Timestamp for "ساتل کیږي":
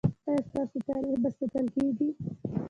1.37-2.09